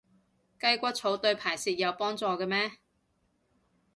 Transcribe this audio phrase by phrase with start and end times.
[0.59, 2.71] 雞骨草對排泄有幫助嘅咩？